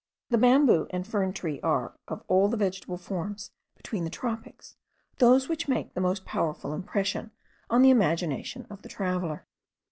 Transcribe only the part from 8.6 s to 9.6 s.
of the traveller.